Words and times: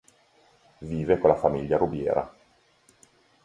Vive 0.79 1.19
con 1.19 1.29
la 1.29 1.35
famiglia 1.35 1.75
a 1.75 1.77
Rubiera. 1.77 2.33